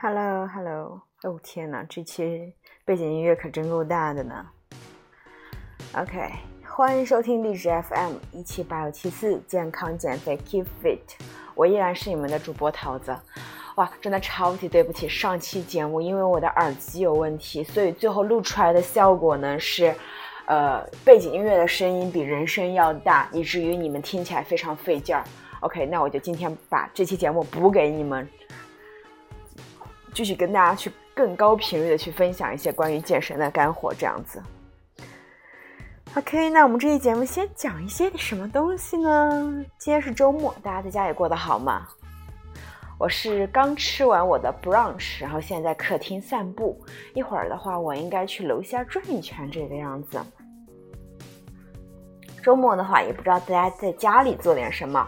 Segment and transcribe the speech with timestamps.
[0.00, 2.54] Hello，Hello，哦天哪，这期
[2.84, 4.46] 背景音乐可真够大的呢。
[5.92, 6.30] OK，
[6.64, 11.00] 欢迎收听励志 FM 一七八六七四健康减肥 Keep Fit，
[11.56, 13.12] 我依然是你们的主播桃子。
[13.74, 19.92] 哇，真的超级对不起，上期节目因为我的耳机有问题，所以最后录出来的效果呢是，
[20.46, 25.24] 呃，背景音乐的声音比人声要大，以至于你们听起来非常费劲儿。
[25.58, 28.28] OK，那我就今天把这期节目补给你们。
[30.12, 34.42] 继续跟大家去更高频率的去分享一些关于健身的干货，这样子。
[36.16, 39.64] OK，那我们这期节目先讲一些什么东西呢？
[39.78, 41.86] 今天是周末，大家在家里过得好吗？
[42.98, 46.80] 我是刚吃完我的 brunch，然后现在在客厅散步。
[47.14, 50.18] 一会儿的话，我应该去楼下转一圈，这个样子。
[52.42, 55.06] 周末的话，也不知道大家在家里做点什么。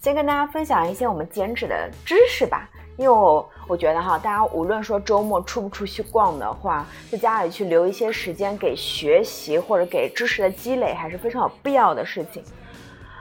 [0.00, 2.68] 先跟大家分享一些我们减脂的知识吧。
[2.98, 12.44] 因为我我觉得哈，大家无论说周末出不出去逛的话，在家里去留一些时间给学习或者给知识的积累，还是非常有必要的事情。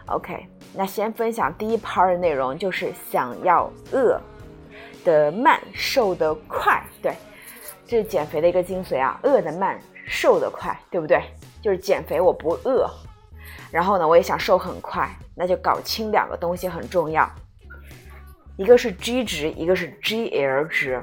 [0.08, 4.20] OK，那先分享第一 part 的内容，就是想要饿
[5.06, 6.84] 的慢，瘦的快。
[7.02, 7.14] 对，
[7.88, 11.24] 这是减肥的一个精髓啊，饿的慢，瘦的快，对不对？
[11.62, 12.90] 就是减肥我不饿，
[13.72, 17.26] 然后呢，我也想瘦很快，那就搞清两个东西很重要。
[18.58, 21.02] 一个是 G 值，一个是 GL 值。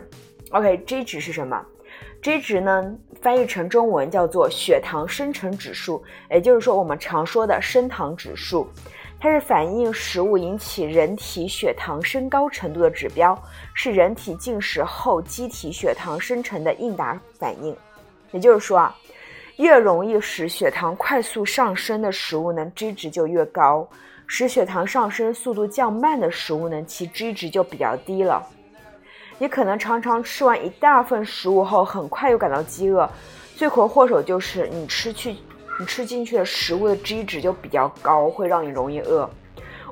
[0.50, 1.60] OK，G 值是什么
[2.22, 8.68] ？G 值呢，翻译成中文叫做血糖生成指数，也就是说我们常说的升糖指数。
[9.20, 13.36] 它是反映食物引起人体血糖升高程度的指标，
[13.74, 17.76] 是人体进食后机体血糖生成的应答反应。
[18.30, 18.96] 也就是说啊，
[19.58, 23.86] 越容易使血糖快速上升的食物呢，G 值就越高。
[24.28, 28.46] 使血糖上升速度较慢的食物呢，其 G 值就比较低了。
[29.36, 33.08] 你可能常常吃完一大份食物后，很快又感到饥饿，
[33.56, 35.34] 罪魁祸首就是你吃去
[35.80, 39.28] 你吃进去的食物的 G 值就比较高，会让你容易饿。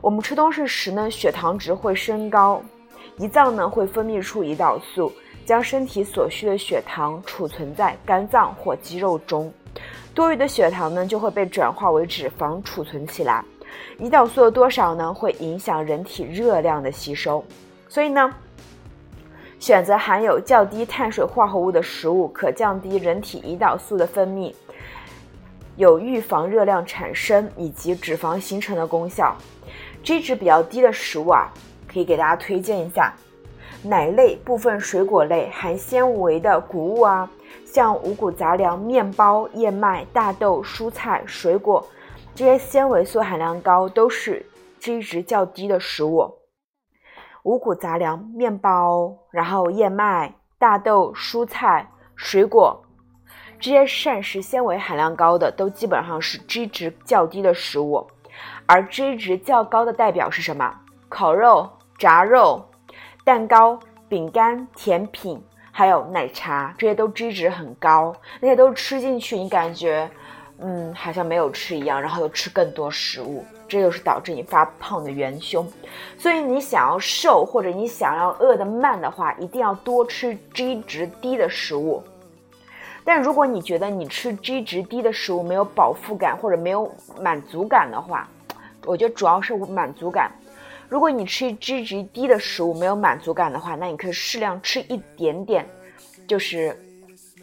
[0.01, 2.63] 我们吃东西时呢，血糖值会升高，
[3.19, 5.13] 胰脏呢会分泌出胰岛素，
[5.47, 9.51] 将身体所需的血糖储存在肝脏或肌肉中，
[10.13, 13.45] 多余的血糖呢就会被转化为脂肪储存起来。
[14.01, 17.45] 胰岛素的多少呢，会影响人体热量的吸收，
[17.89, 18.35] 所以呢，
[19.61, 24.53] 选择含有较低碳水化合物的食物，可降低人体胰岛素的分泌，
[25.77, 29.37] 有预防热量产生以及脂肪形成的功效。
[30.03, 31.53] G 值比较低的食物啊，
[31.87, 33.15] 可以给大家推荐一下
[33.83, 37.31] 奶类、部分水果类、含纤维的谷物啊，
[37.65, 41.87] 像五谷杂粮、面包、燕麦、大豆、蔬菜、水果。
[42.35, 44.45] 这些纤维素含量高，都是
[44.79, 46.35] G 值较低的食物。
[47.45, 52.85] 五谷杂粮、面包，然后燕麦、大豆、蔬菜、水果，
[53.61, 58.07] 这些膳食纤维含量高的，都基本上是 G 值较低的食物。
[58.67, 60.75] 而 G 值较高的代表是什么？
[61.09, 62.63] 烤肉、炸肉、
[63.27, 63.77] 蛋糕、
[64.09, 65.43] 饼干、甜品，
[65.73, 68.15] 还有奶茶，这些都 G 值很高。
[68.39, 70.09] 那些都吃进去，你感觉。
[70.61, 75.67] 嗯，好像没有吃一样，然后又吃更多食物，这就是导致你发胖的元凶。
[76.17, 82.01] 所以你想要瘦或者你想要饿得慢的话，一定要多吃 G 值低的食物。
[83.05, 86.89] 但如果你觉得你吃 G 值低的食物没有饱腹感或者没有
[87.21, 88.29] 满足感的话，
[88.85, 90.31] 我觉得主要是满足感。
[90.89, 95.69] 如果你吃 G 值低的食物没有满足感的话，那你可以适量吃一点点，
[96.27, 96.77] 就是。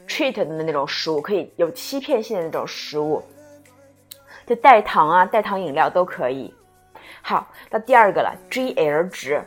[0.06, 3.24] treat 的那种食物可以有欺骗性的那种食物，
[4.46, 6.54] 就代糖啊、代糖饮料都可以。
[7.22, 9.42] 好，到第二个了，GL 值。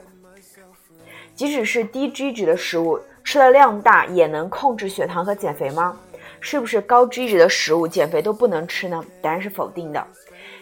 [1.34, 5.94] 即使是低 G 值的食物，吃的量大也能控制血糖和减肥吗？
[6.40, 9.04] 是不是高 G 值的食物减肥都不能吃呢？
[9.20, 10.04] 答案是否定的，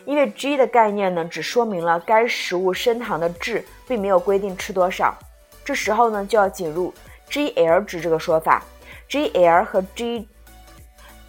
[0.07, 5.17] 因为 G 的概念呢，只说明了该食物升糖的质，并没有规定吃多少。
[5.65, 6.93] 这时候呢，就要引入
[7.31, 8.63] GL 值这个说法。
[9.09, 10.29] G L 和 G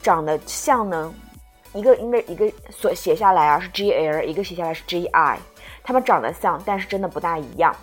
[0.01, 1.13] 长得像呢，
[1.73, 5.39] 一个因为一个所写下来啊是 G L，一个写下来是 G I，
[5.83, 7.75] 它们长得像，但是真的不大一样。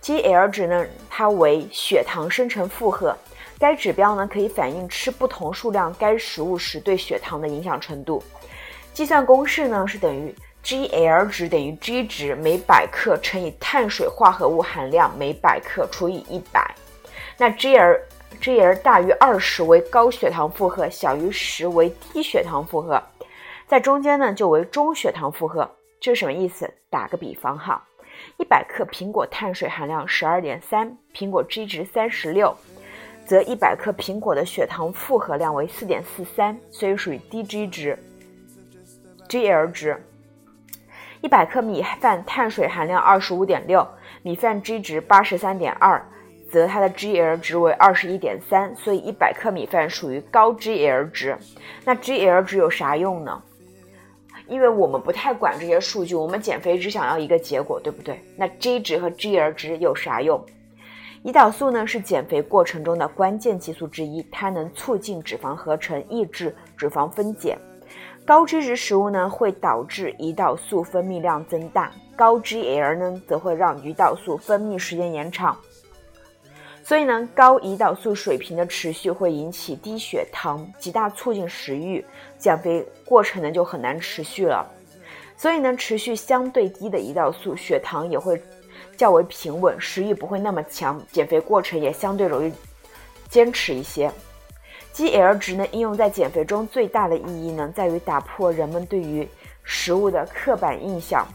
[0.00, 3.16] G L 值呢，它为血糖生成负荷，
[3.58, 8.22] 该指标呢可以反映吃不同数量该食物时对血糖的影响程度。
[8.96, 16.74] 计算公式呢是等于 G L 值等于 G 值每百克乘以碳水化合物含量每百克除以一百。
[17.36, 17.94] 那 G L
[18.40, 23.02] G L 大于二十为高血糖负荷，小于十为低血糖负荷，
[23.68, 25.70] 在中间呢就为中血糖负荷。
[26.00, 26.72] 这是什么意思？
[26.88, 27.86] 打个比方哈，
[28.38, 32.56] 一百克苹果碳水含量十二点三，苹果 G 值三十六，
[33.26, 37.98] 则一百克苹果的血糖负荷量为四点四三，所以属于低 G 值
[39.28, 40.02] ，GL 值。
[41.22, 43.86] 一百克米饭碳水含量二十五点六，
[44.22, 46.04] 米饭 G 值八十三点二，
[46.50, 51.36] 则它的 GL 值为二十一点三，所以一百克米饭属于高 GL 值。
[51.84, 53.42] 那 GL 值有啥用呢？
[54.46, 58.22] 因为我们不太管这些数据，我们减肥只想要一个结果，对不对？
[58.36, 60.44] 那 G 值和 GL 值有啥用？
[61.24, 67.58] 胰岛素呢是减肥过程中的关键激素之一，它能促进脂肪合成，抑制脂肪分解。
[68.26, 75.56] 高脂质食物呢会导致胰岛素分泌量增大，高 GL 呢则会让胰岛素分泌时间延长。
[76.82, 82.04] 所以呢，高胰岛素水平的持续会引起低血糖，极大促进食欲，
[82.36, 84.68] 减肥过程呢就很难持续了。
[85.36, 88.40] 所以呢，持续相对低的胰岛素，血糖也会
[88.96, 92.52] 较为平稳，食欲不会那么强，减肥过程也相对容易
[93.28, 94.10] 坚持一些。
[94.96, 99.28] GL 值呢，应用在减肥中最大的意义呢，在于打破人们对于
[99.62, 101.26] 食物的刻板印象，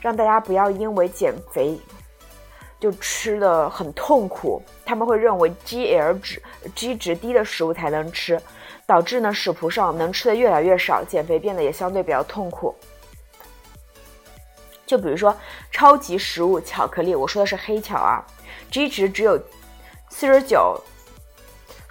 [0.00, 1.76] 让大家不要因为减肥。
[2.78, 6.40] 就吃的很痛苦，他们会认为 GL 值
[6.76, 8.40] G 值低的食物才能吃，
[8.86, 12.72] 导致呢食谱上能吃的越来越少，减肥变得也相对比较痛苦。
[14.86, 15.36] 就比如说
[15.72, 18.24] 超级食物巧克力，我说的是黑巧啊
[18.70, 19.36] ，G 值只有
[20.08, 20.80] 四十九，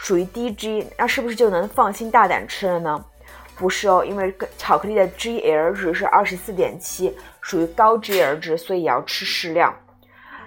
[0.08, 3.06] 属于低 G，那是不是就能放心大胆吃了呢？
[3.58, 9.78] 不是哦，因为巧克力的 GL 值是二十四点七，属于高 GL 值，所以也要吃适量。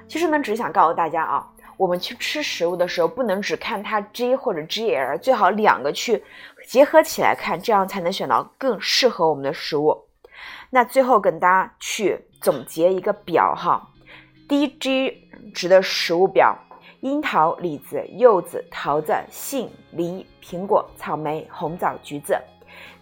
[0.08, 1.46] 其实呢，只想告诉大家啊，
[1.76, 6.24] 我们去吃食物的时候，不能只看它 G 或者 GL，最好两个去
[6.66, 9.94] 结合起来看，这样才能选到更适合我们的食物。
[10.70, 13.86] 那最后跟大家去总结一个表哈，
[14.48, 16.56] 低 G 值的食物表：
[17.00, 22.34] 樱桃、李子、柚子、桃子、杏、梨、苹果、草莓、红枣、橘子；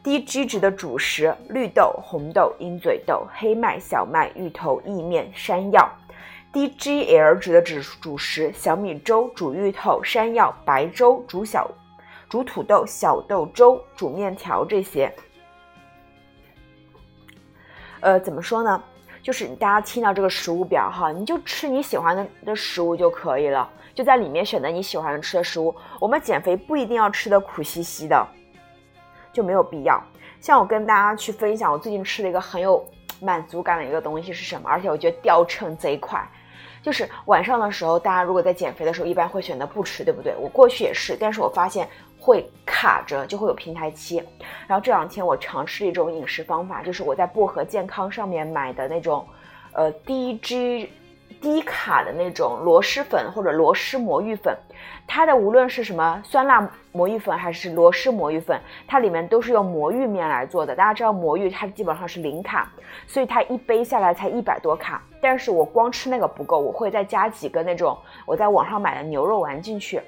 [0.04, 5.90] 低 G 值的主食：绿豆、红豆、鹰嘴豆、黑麦、小麦、芋头、意面、山药。
[6.52, 11.68] 低 GL 值的主主食：小米粥、煮芋头、山药、白粥、煮小、
[12.28, 15.12] 煮土豆、小豆粥、煮面条这些。
[17.98, 18.80] 呃，怎么说呢？
[19.28, 25.76] 就是大家听到这个食物表哈，你就吃你喜欢的的食物就可以了，就在里面选择你喜欢吃的食物。
[26.00, 28.26] 我们减肥不一定要吃的苦兮兮的，
[29.30, 30.02] 就没有必要。
[30.40, 32.82] 像我跟大家去分享，我最近吃了一个很有
[33.20, 34.66] 满足感的一个东西是什么？
[34.66, 36.26] 而且我觉得掉秤贼快。
[36.80, 40.34] 就是晚上的时候，大家如果在减肥的时候，一般会选择不吃，对不对？
[40.38, 41.86] 我过去也是，但是我发现
[42.18, 44.22] 会卡着，就会有平台期。
[44.66, 49.26] 然后这两天我尝试一种饮食方法，就是我在薄荷健康上面买的那种，
[49.72, 50.90] 呃，低 G。
[51.40, 54.56] 低卡的那种螺蛳粉或者螺蛳魔芋粉，
[55.06, 60.74] 它的无论是什么酸辣魔芋粉还是螺蛳魔芋粉，它里面都是用魔芋面来做的。
[60.74, 62.68] 大家知道魔芋它基本上是零卡，
[63.06, 65.00] 所以它一杯下来才一百多卡。
[65.20, 70.00] 但是我光吃那个不够，我会再加几个那种我在网上买的牛肉丸进去。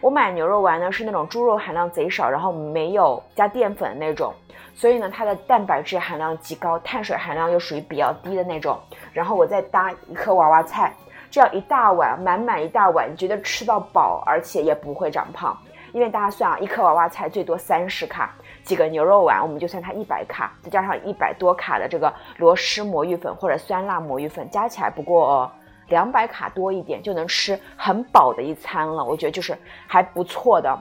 [0.00, 4.32] 我买牛肉丸呢是那种猪肉含量贼少，然后没有加淀粉的那种。
[4.74, 8.78] 所以呢，它的蛋白质含量极高，碳水含量又属于比较低的那种。
[9.12, 10.92] 然后我再搭一颗娃娃菜，
[11.30, 15.56] 这样一大碗，满满一大碗，你觉得吃到饱，而且也不会长胖。
[15.92, 25.50] 因为大家算啊，一颗娃娃菜最多三十卡，几个牛肉丸我们就算它一百卡，再加上一百多卡的这个螺蛳魔芋粉或者酸辣魔芋粉，加起来不过哦
[25.88, 29.04] 两百卡多一点，就能吃很饱的一餐了。
[29.04, 30.78] 我觉得就是还不错的。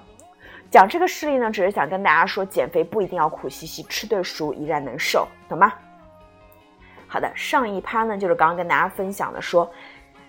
[0.70, 5.72] 讲这个事例呢，只是想跟大家说，减肥不一定要苦兮兮，吃对食物依然能瘦，懂吗？
[7.08, 9.72] 好的，上一趴呢，就是刚刚跟大家分享的，说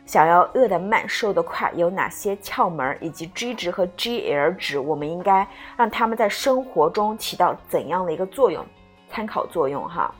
[0.06, 5.44] 想要饿得慢、瘦得快，有哪些窍门，以及 G 值和 GL 值，我们应该
[5.76, 8.64] 让他们在生活中起到怎样的一个作用，
[9.10, 10.14] 参考作用哈。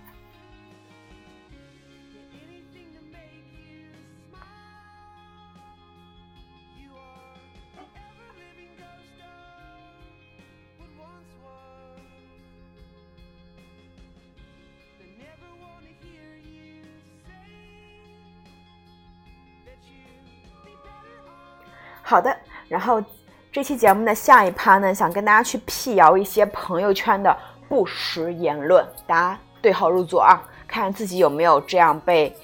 [22.09, 22.35] 好的，
[22.69, 23.05] 然后
[23.53, 27.37] 这期节目的下一趴呢，想跟大家去辟谣一些朋友圈的
[27.69, 32.35] 不实言论，大家对号入座啊，看自己有没有这样被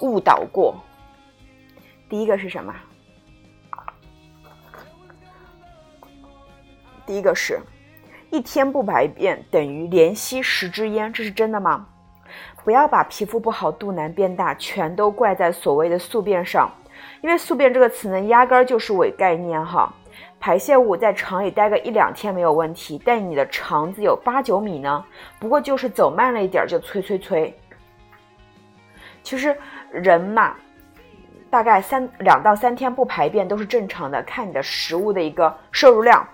[0.00, 0.74] 误导过。
[2.08, 2.74] 第一个是什么？
[7.06, 7.60] 第一个是
[8.30, 11.86] 一天不排便等于连吸十支烟，这是真的吗？
[12.64, 16.68] 不要把皮肤不好、肚腩变大全都怪在所谓的宿便上。
[17.22, 19.92] 因为宿便这个词呢，压根儿就是伪概念哈。
[20.38, 25.04] 排泄物在肠里待个一两天没有问题，但你的肠子有八九米呢，
[25.38, 27.56] 不过就是走慢了一点就催催催。
[29.22, 29.56] 其实
[29.92, 30.56] 人嘛，
[31.48, 36.26] 大概三两到三天不排便都是正常的，看你的食物的一个摄入量，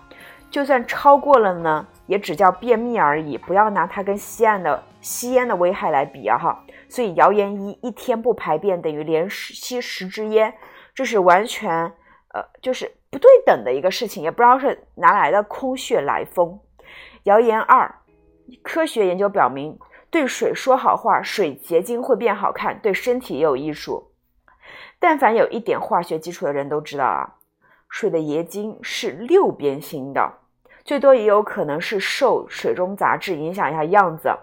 [0.50, 6.64] 就算超过了呢，也只叫便秘而已，不要拿它跟吸烟的吸烟的危害来比啊哈。
[6.88, 10.54] 所以谣言一，一天不排便等于连吸十支烟，
[10.98, 11.70] 这是完全
[12.34, 16.58] 呃就是不对等的一个事情，也不知道是哪来的空穴来风。
[17.22, 18.00] 谣言二，
[18.64, 19.78] 科学研究表明，
[20.10, 24.10] 对水说好话，水结晶会变好看，对身体也有益处。
[24.98, 27.36] 但凡有一点化学基础的人都知道啊，
[27.88, 30.32] 水的结晶是六边形的，
[30.84, 34.36] 最多也有可能是受水中杂质影响一下样子。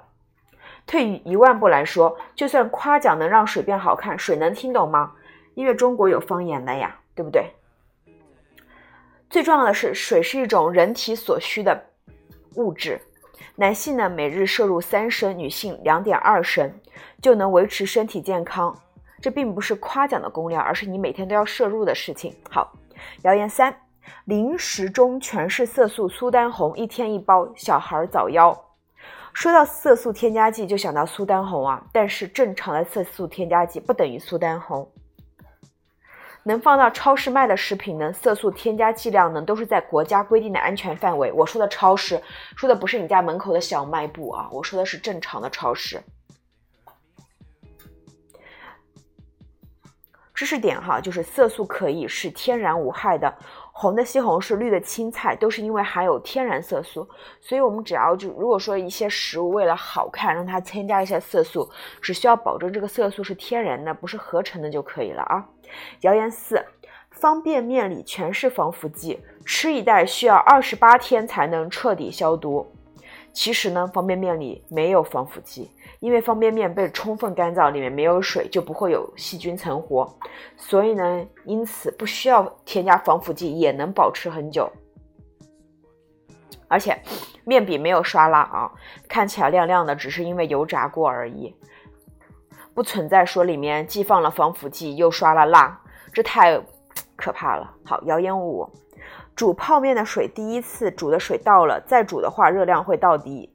[0.88, 5.12] 退一万步来说，就算夸奖能让水变好看，水能听懂吗？
[5.56, 7.52] 因为中国有方言的呀，对不对？
[9.30, 11.86] 最重要的是，水是一种人体所需的
[12.56, 13.02] 物质。
[13.56, 16.72] 男性呢，每日摄入三升，女性两点二升，
[17.22, 18.78] 就能维持身体健康。
[19.22, 22.36] 这并不是夸奖的功量，而是你每天都要摄入的事情。
[22.50, 22.72] 好，
[23.24, 23.76] 谣言三：
[24.26, 28.56] 零食中全是色素，苏丹红一天一包，小孩早夭。
[29.34, 31.84] 说到色素添加剂，就想到苏丹红啊。
[31.92, 34.90] 但是正常的色素添加剂不等于苏丹红。
[36.48, 41.32] 能放到超市卖的食品呢，色素添加剂量呢，都是在国家规定的安全范围。
[41.32, 42.22] 我说的超市，
[42.56, 46.00] 说的不是你家门口的小卖部啊，我说的是正常的超市。
[50.36, 53.34] 知识点哈，就是色素可以是天然无害的。
[53.72, 57.10] 红的西红柿、绿的青菜都是因为含有天然色素，
[57.42, 61.68] 所以我们只要就如果说一些食物为了好看，让它添加一些色素，
[62.02, 65.44] 只需要保证这个色素是天然的，不是合成的就可以了啊。
[66.02, 66.66] 谣言四：
[67.12, 72.72] 方便面里全是防腐剂，吃一袋需要二十八天才能彻底消毒。
[73.34, 75.72] 其实呢，方便面里没有防腐剂。
[76.02, 80.08] 因为方便面被充分干燥，里面没有水，就不会有细菌存活，
[80.56, 84.72] 所以呢，因此不需要添加防腐剂也能保持很久。
[86.68, 86.96] 而且，
[87.44, 88.72] 面饼没有刷蜡啊，
[89.08, 91.56] 看起来亮亮的，只是因为油炸过而已，
[92.76, 95.80] 不存在说里面既放了防腐剂又刷了蜡，
[96.14, 96.62] 这太
[97.16, 97.74] 可怕了。
[97.86, 98.70] 好，谣言五：
[99.34, 103.50] 煮泡面的水第一次煮的水倒了，再煮的话热量会到底，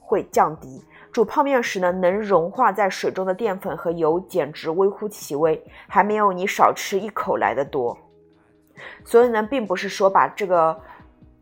[0.00, 0.82] 会降低。
[1.12, 7.96] 煮泡面时呢，能融化在水中的淀粉和油简直微乎其微，还没有你少吃一口来的多。
[9.04, 10.78] 所以呢，并不是说把这个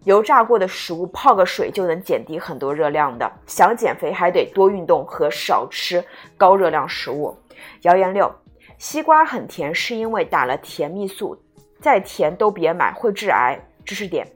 [0.05, 3.31] 油炸过的食物泡个水就能减低很多热量的。
[3.47, 6.05] 想减肥还得多运动和少吃
[6.37, 7.37] 高热量食物。
[7.83, 8.31] 谣言六：
[8.79, 11.37] 西瓜很甜是因为打了甜蜜素，
[11.81, 13.59] 再甜都别买，会致癌。
[13.85, 14.27] 知识点。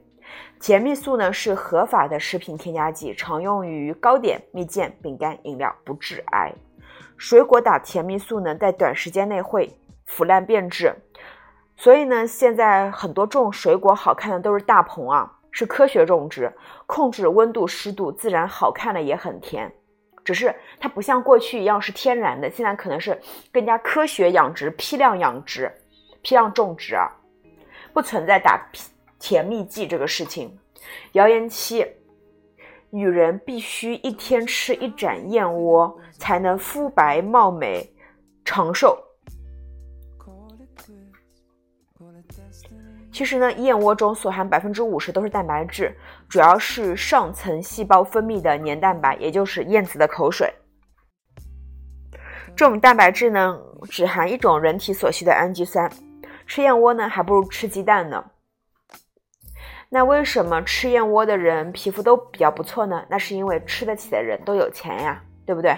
[0.59, 6.53] 甜蜜素呢是合法的食品添加剂，常用于糕点、蜜饯、饼干、饮料，不致癌。
[7.17, 9.73] 水果打甜蜜素呢，在短时间内会
[10.05, 10.93] 腐烂变质，
[11.75, 16.51] 所以呢，现在很多种水果好看的都是大棚啊，是科学种植，
[16.85, 19.71] 控制温度、湿度，自然好看的也很甜。
[20.23, 23.19] 只是它不像过去一样是天然的，现在可能是
[23.51, 25.71] 更加科学养殖、批量养殖、
[26.21, 27.09] 批量种植啊，
[27.93, 28.69] 不存在打。
[29.21, 30.57] 甜蜜剂这个事情，
[31.11, 31.85] 谣言七：
[32.89, 37.85] 女人必须一天吃一盏燕窝才能肤白貌美、
[38.45, 38.97] 长寿。
[43.19, 45.93] 其实呢，燕窝中所含百分之五十都是蛋白质，
[46.29, 50.49] 主要是上层细胞分泌的黏蛋白，也就是燕子的口水。
[52.55, 53.59] 这种蛋白质呢，
[53.89, 55.91] 只含一种人体所需的氨基酸，
[56.47, 58.23] 吃燕窝呢，还不如吃鸡蛋呢。
[59.89, 63.05] 那为什么吃燕窝的人皮肤都比较不错呢？
[63.09, 65.77] 那是因为吃得起的人都有钱呀，对不对？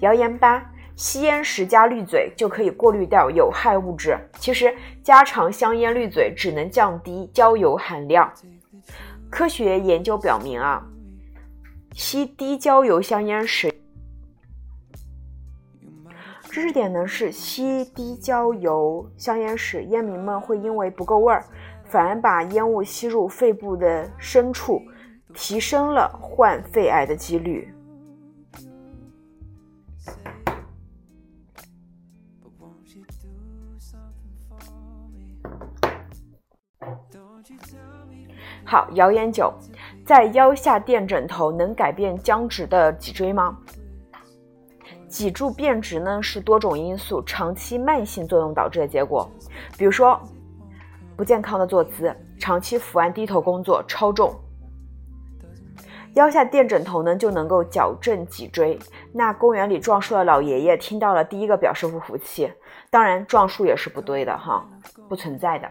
[0.00, 4.18] 谣言八：吸烟时加滤嘴就可以过滤掉有害物质。
[4.40, 8.28] 其实加长香烟滤嘴只能降低焦油含量。
[9.30, 10.84] 科学研究表明啊，
[11.92, 13.72] 吸低焦油香烟时。
[16.50, 21.44] 知识点呢是吸低焦油香烟时，烟民们会因为不够味儿，
[21.84, 24.82] 反而把烟雾吸入肺部的深处，
[25.32, 27.72] 提升了患肺癌的几率。
[38.64, 39.52] 好，谣言九，
[40.04, 43.56] 在腰下垫枕头能改变僵直的脊椎吗？
[45.08, 49.30] 脊柱变直呢是多种因素长期慢性作用导致的结果，
[49.78, 50.20] 比如说
[51.16, 54.34] 不健康的坐姿、长期伏案低头工作、超重。
[56.14, 58.78] 腰下垫枕头呢就能够矫正脊椎。
[59.12, 62.50] 那公园里撞树的老爷爷听到了，第一个表示不服气。
[62.90, 64.66] 当然，撞树也是不对的哈，
[65.08, 65.70] 不存在的。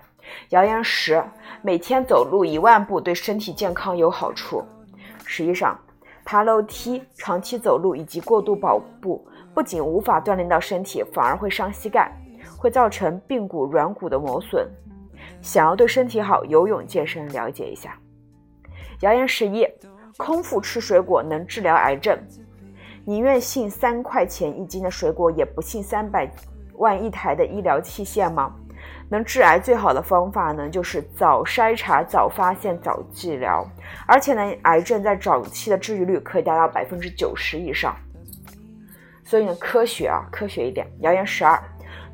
[0.50, 1.24] 谣言十：
[1.62, 4.64] 每天走路一万步对身体健康有好处。
[5.26, 5.80] 实际上，
[6.24, 12.12] 爬楼梯、长期走路以及过度跑步，不仅无法锻炼到身体，反而会伤膝盖，
[12.58, 14.70] 会造成髌骨、软骨的磨损。
[15.42, 17.98] 想要对身体好，游泳、健身，了解一下。
[19.02, 19.68] 谣言十一：
[20.18, 22.18] 空腹吃水果能治疗癌症。
[23.06, 26.30] 宁愿信三块钱一斤的水果，也不信三百
[26.78, 28.56] 万一台的医疗器械吗？
[29.10, 33.66] 能致癌最好的方法呢，就是早筛查、早发现、早治疗。
[34.06, 37.96] 而且呢，癌症在早期的治愈率可以达到百分之九十以上。
[39.24, 40.88] 所以呢，科学啊，科学一点。
[41.00, 41.58] 谣言十二：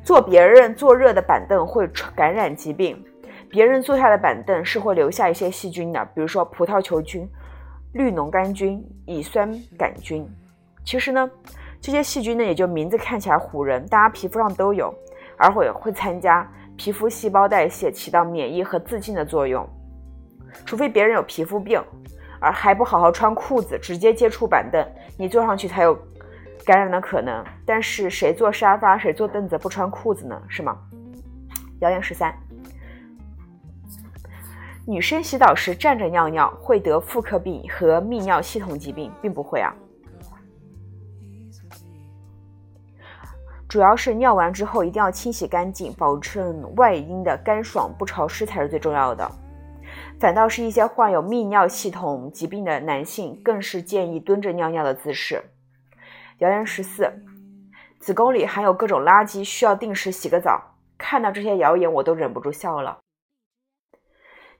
[0.02, 3.04] 坐别人坐热的板凳会感染疾病。
[3.48, 7.28] 别人坐下的板凳是会留下一些细菌的，比如说葡萄球菌、
[7.92, 10.28] 绿脓杆菌、乙酸杆菌。
[10.84, 11.30] 其实呢，
[11.84, 14.90] 这些细菌呢，也就名字看起来唬人，大家皮肤上都有，
[15.36, 16.50] 而会会参加。
[16.78, 19.68] 皮肤细胞代谢起到免疫和自净的作用，
[20.64, 21.78] 除非别人有皮肤病，
[22.40, 24.82] 而还不好好穿裤子，直接接触板凳，
[25.18, 25.94] 你坐上去才有
[26.64, 27.44] 感染的可能。
[27.66, 30.42] 但是谁坐沙发，谁坐凳子不穿裤子呢？
[30.48, 30.78] 是吗？
[31.80, 32.34] 谣言十三：
[34.86, 39.70] 女生洗澡时站着尿尿会得妇科病和泌尿系统疾病，并不会啊。
[43.74, 49.28] 主要是尿完之后一定要清洗干净，保证外阴的干爽不潮湿才是最重要的。
[50.20, 55.42] 反倒是一些患有泌尿系统疾病的男性，更是建议蹲着尿尿的姿势。
[56.38, 57.12] 谣言十四：
[57.98, 60.76] 子宫里含有各种垃圾，需要定时洗个澡。
[60.96, 63.00] 看到这些谣言，我都忍不住笑了。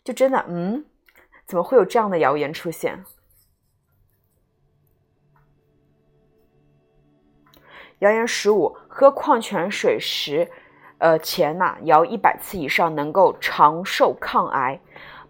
[0.03, 0.85] 就真的，嗯，
[1.47, 3.05] 怎么会有这样的谣言出现？
[8.01, 10.49] 谣言十五：喝矿泉水时，
[10.99, 14.79] 呃，前呐摇一百次以上，能够长寿抗癌。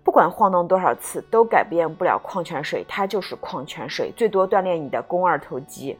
[0.04, 5.98] 不管晃动多少次，都改变不了矿泉水，它就是矿泉水，最多锻炼你的肱二头肌。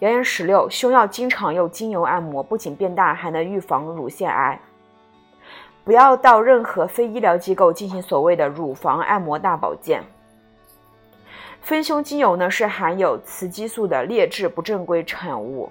[0.00, 4.60] 谣言十六：胸要经常用精油按摩，不仅变大，还能预防乳腺癌。
[5.84, 10.02] 不要到任何非医疗机构进行所谓的乳房按摩大保健。
[11.66, 15.68] 丰胸精油呢是含有雌激素的劣质不正规产物，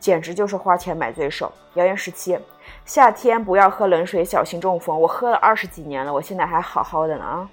[0.00, 1.52] 简直就是花钱买罪受。
[1.74, 2.36] 谣言十七：
[2.84, 5.00] 夏天不要喝冷水，小心中风。
[5.00, 7.48] 我喝了二十几年了，我现在还好好的呢啊。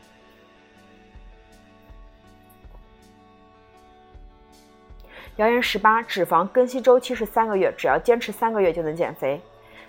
[5.35, 9.39] 谣言十八：脂肪更新周期是三个月，只要坚持三个月就能减肥。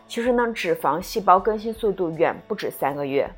[0.07, 3.31] 其实呢，脂肪细胞更新速度远不止三个月。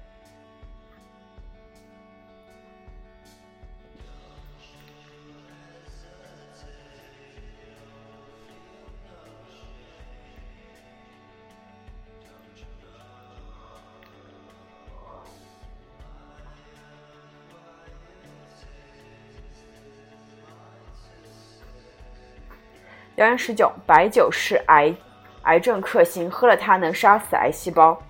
[23.21, 24.95] 谣言十九：白酒是癌
[25.43, 28.01] 癌症克星，喝了它能杀死癌细胞。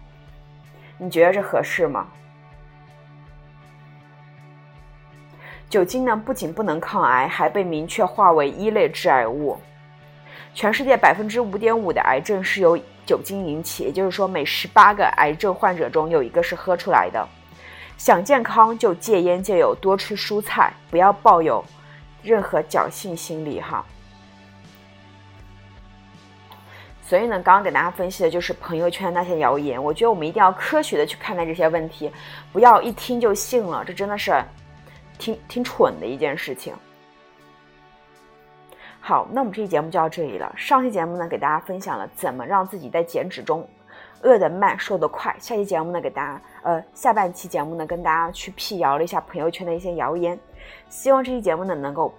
[0.99, 2.07] 你觉得这合适吗？
[5.69, 9.59] 酒精呢，不仅不能抗癌，还被明确划为一类致癌物。
[10.55, 17.29] 全世界百分之五点五的癌症是由酒精引起，也就是说，每十八个癌症患者中有一个是喝出来的。
[17.99, 21.65] 想健康就戒烟戒酒，多吃蔬菜，不要抱有
[22.23, 23.85] 任何侥幸心理哈。
[27.11, 29.83] 所以呢，刚刚给大家分析的就是朋友圈那些谣言。
[29.83, 32.09] 我觉得我们一定要科学的去看待这些问题，
[32.53, 34.33] 不要一听就信了，这真的是
[35.19, 36.73] 挺挺蠢的一件事情。
[39.01, 40.55] 好，那我们这期节目就到这里了。
[40.57, 43.69] 上期节目呢，给大家分享了怎么让自己在减脂中
[44.23, 45.35] 饿得慢、瘦得快。
[45.41, 50.39] 下期节目呢，给大家呃下半期节目呢，跟大家去辟谣了一下朋友圈的一些谣言。
[50.89, 52.15] 希望这期节目呢，能够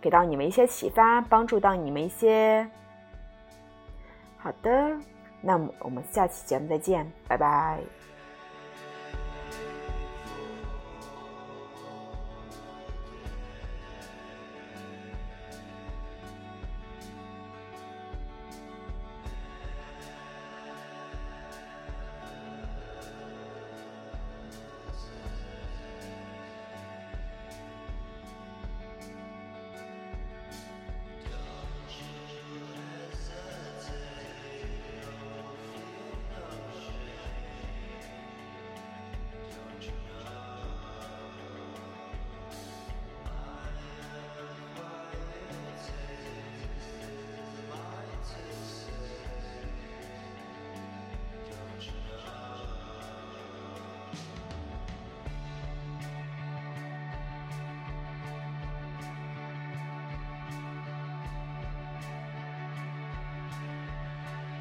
[0.00, 2.64] 给到你们一些启发，帮助到你们一些。
[4.46, 4.96] 好的，
[5.40, 7.80] 那么我们下期节目再见，拜拜。